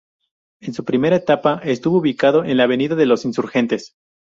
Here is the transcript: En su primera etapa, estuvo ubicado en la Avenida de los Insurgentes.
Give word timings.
En 0.61 0.73
su 0.73 0.83
primera 0.83 1.15
etapa, 1.17 1.61
estuvo 1.63 1.99
ubicado 1.99 2.43
en 2.43 2.57
la 2.57 2.63
Avenida 2.63 2.95
de 2.95 3.05
los 3.05 3.23
Insurgentes. 3.23 3.93